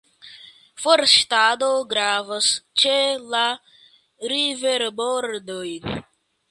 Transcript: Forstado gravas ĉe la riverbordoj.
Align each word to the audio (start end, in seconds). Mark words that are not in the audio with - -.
Forstado 0.85 1.69
gravas 1.91 2.49
ĉe 2.83 2.97
la 3.35 3.45
riverbordoj. 4.35 5.69